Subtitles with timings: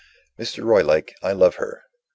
[0.39, 0.63] "Mr.
[0.63, 1.83] Roylake, I love her.
[1.85, 1.99] Mr.